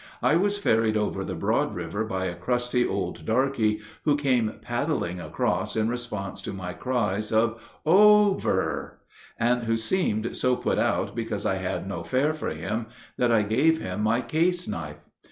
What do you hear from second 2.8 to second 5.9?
old darky who came paddling across in